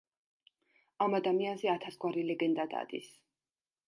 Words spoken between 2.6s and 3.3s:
დადის.